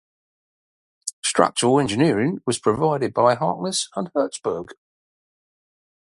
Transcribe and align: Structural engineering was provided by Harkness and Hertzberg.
Structural 1.23 1.79
engineering 1.79 2.41
was 2.47 2.57
provided 2.57 3.13
by 3.13 3.35
Harkness 3.35 3.87
and 3.95 4.11
Hertzberg. 4.13 4.71